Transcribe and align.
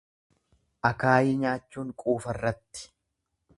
Akaayii 0.89 1.37
nyaachuun 1.43 1.93
quufarratti. 2.01 2.87